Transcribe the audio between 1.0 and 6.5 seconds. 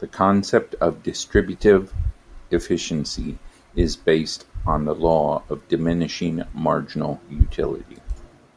distributive efficiency is based on the law of diminishing